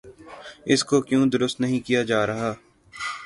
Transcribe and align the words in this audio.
اس 0.65 0.83
کو 0.83 1.01
کیوں 1.01 1.25
درست 1.25 1.61
نہیں 1.61 1.79
کیا 1.79 2.03
جا 2.03 2.25
رہا؟ 2.27 2.53